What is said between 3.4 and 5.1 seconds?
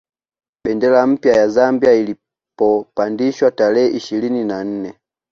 tarehe ishirini na nne